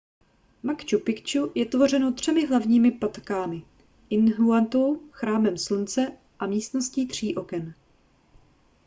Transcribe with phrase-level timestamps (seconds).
[0.63, 3.63] machu picchu je tvořeno třemi hlavními patkámi
[4.09, 7.73] intihuatanou chrámem slunce a místností tří oken